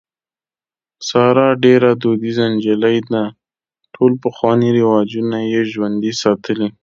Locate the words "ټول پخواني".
3.93-4.69